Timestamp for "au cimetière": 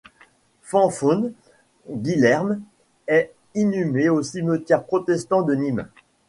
4.09-4.83